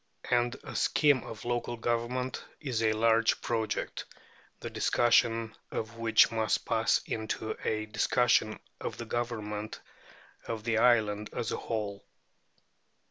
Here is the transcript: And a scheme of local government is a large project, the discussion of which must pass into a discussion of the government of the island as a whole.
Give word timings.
And 0.31 0.55
a 0.63 0.75
scheme 0.75 1.23
of 1.25 1.45
local 1.45 1.77
government 1.77 2.43
is 2.59 2.81
a 2.81 2.93
large 2.93 3.39
project, 3.39 4.05
the 4.59 4.71
discussion 4.71 5.55
of 5.69 5.97
which 5.99 6.31
must 6.31 6.65
pass 6.65 6.99
into 7.05 7.55
a 7.63 7.85
discussion 7.85 8.57
of 8.79 8.97
the 8.97 9.05
government 9.05 9.79
of 10.47 10.63
the 10.63 10.79
island 10.79 11.29
as 11.33 11.51
a 11.51 11.57
whole. 11.57 12.03